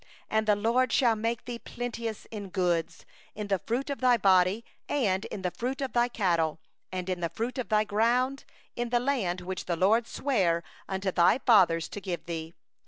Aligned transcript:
11And 0.31 0.45
the 0.47 0.55
LORD 0.55 0.95
will 0.99 1.15
make 1.15 1.45
thee 1.45 1.61
over 1.67 1.75
abundant 1.79 2.25
for 2.31 2.39
good, 2.49 2.93
in 3.35 3.47
the 3.49 3.59
fruit 3.59 3.87
of 3.91 4.01
thy 4.01 4.17
body, 4.17 4.65
and 4.89 5.25
in 5.25 5.43
the 5.43 5.51
fruit 5.51 5.79
of 5.79 5.93
thy 5.93 6.07
cattle, 6.07 6.59
and 6.91 7.07
in 7.07 7.19
the 7.19 7.29
fruit 7.29 7.59
of 7.59 7.69
thy 7.69 7.85
land, 7.91 8.43
in 8.75 8.89
the 8.89 8.99
land 8.99 9.41
which 9.41 9.65
the 9.65 9.75
LORD 9.75 10.07
swore 10.07 10.63
unto 10.89 11.11
thy 11.11 11.37
fathers 11.37 11.87
to 11.89 12.01
give 12.01 12.25
thee. 12.25 12.55